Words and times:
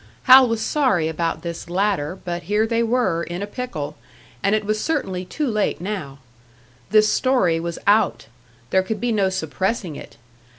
Hal 0.23 0.47
was 0.47 0.61
sorry 0.61 1.07
about 1.07 1.43
this 1.43 1.69
latter, 1.69 2.17
but 2.25 2.41
here 2.49 2.65
they 2.65 2.81
were, 2.81 3.21
in 3.21 3.43
a 3.43 3.45
pickle, 3.45 3.95
and 4.41 4.55
it 4.55 4.65
was 4.65 4.81
certainly 4.81 5.25
too 5.25 5.45
late 5.47 5.79
now. 5.79 6.17
This 6.89 7.07
story 7.07 7.59
was 7.59 7.77
out 7.85 8.25
there 8.71 8.81
could 8.81 8.99
be 8.99 9.11
no 9.11 9.29
suppressing 9.29 9.95
it! 9.95 10.17